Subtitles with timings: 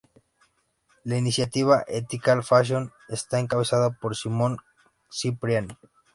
[1.03, 4.57] La Iniciativa Ethical Fashion está encabezada por Simone
[5.11, 5.77] Cipriani.